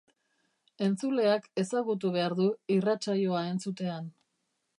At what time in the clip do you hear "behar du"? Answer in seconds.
2.17-2.49